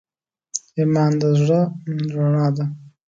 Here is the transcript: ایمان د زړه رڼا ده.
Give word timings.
ایمان 0.77 1.11
د 1.19 1.21
زړه 1.41 1.59
رڼا 2.13 2.47
ده. 2.55 2.65